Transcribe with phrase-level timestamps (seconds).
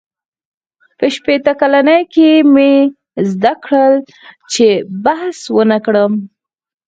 [0.97, 2.73] •په شپېته کلنۍ کې مې
[3.31, 3.95] زده کړل،
[4.51, 4.65] چې
[5.05, 6.13] بحث ونهکړم.